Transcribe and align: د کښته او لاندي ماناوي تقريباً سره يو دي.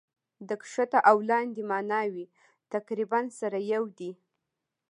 د 0.47 0.49
کښته 0.61 0.99
او 1.09 1.17
لاندي 1.29 1.63
ماناوي 1.71 2.25
تقريباً 2.73 3.19
سره 3.39 3.57
يو 3.73 3.83
دي. 3.97 4.11